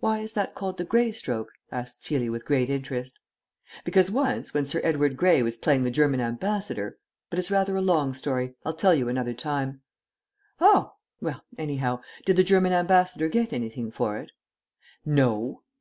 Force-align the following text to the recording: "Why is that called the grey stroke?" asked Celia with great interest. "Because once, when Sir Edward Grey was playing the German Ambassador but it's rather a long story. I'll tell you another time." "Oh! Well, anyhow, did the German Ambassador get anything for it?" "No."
"Why 0.00 0.18
is 0.18 0.32
that 0.32 0.56
called 0.56 0.78
the 0.78 0.84
grey 0.84 1.12
stroke?" 1.12 1.52
asked 1.70 2.02
Celia 2.02 2.32
with 2.32 2.44
great 2.44 2.68
interest. 2.68 3.20
"Because 3.84 4.10
once, 4.10 4.52
when 4.52 4.66
Sir 4.66 4.80
Edward 4.82 5.16
Grey 5.16 5.44
was 5.44 5.56
playing 5.56 5.84
the 5.84 5.92
German 5.92 6.20
Ambassador 6.20 6.98
but 7.30 7.38
it's 7.38 7.52
rather 7.52 7.76
a 7.76 7.80
long 7.80 8.14
story. 8.14 8.56
I'll 8.64 8.74
tell 8.74 8.96
you 8.96 9.08
another 9.08 9.32
time." 9.32 9.82
"Oh! 10.60 10.94
Well, 11.20 11.44
anyhow, 11.56 12.00
did 12.26 12.34
the 12.34 12.42
German 12.42 12.72
Ambassador 12.72 13.28
get 13.28 13.52
anything 13.52 13.92
for 13.92 14.18
it?" 14.18 14.32
"No." 15.04 15.62